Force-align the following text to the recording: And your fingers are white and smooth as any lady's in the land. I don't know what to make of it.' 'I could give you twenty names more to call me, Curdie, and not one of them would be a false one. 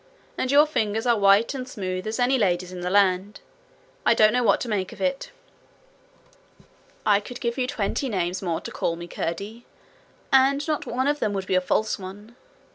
And 0.35 0.49
your 0.51 0.65
fingers 0.65 1.05
are 1.05 1.15
white 1.15 1.53
and 1.53 1.69
smooth 1.69 2.07
as 2.07 2.17
any 2.19 2.39
lady's 2.39 2.71
in 2.71 2.81
the 2.81 2.89
land. 2.89 3.39
I 4.03 4.15
don't 4.15 4.33
know 4.33 4.41
what 4.41 4.59
to 4.61 4.67
make 4.67 4.91
of 4.91 4.99
it.' 4.99 5.29
'I 7.05 7.19
could 7.19 7.39
give 7.39 7.55
you 7.55 7.67
twenty 7.67 8.09
names 8.09 8.41
more 8.41 8.61
to 8.61 8.71
call 8.71 8.95
me, 8.95 9.07
Curdie, 9.07 9.63
and 10.33 10.67
not 10.67 10.87
one 10.87 11.07
of 11.07 11.19
them 11.19 11.33
would 11.33 11.45
be 11.45 11.53
a 11.53 11.61
false 11.61 11.99
one. 11.99 12.35